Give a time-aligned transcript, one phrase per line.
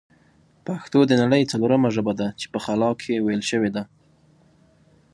[0.65, 3.83] پښتو د نړۍ ځلورمه ژبه ده چې په خلا کښې ویل شوې ده